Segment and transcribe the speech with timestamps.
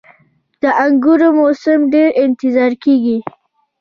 [0.61, 3.17] •د انګورو موسم ډیر انتظار کیږي.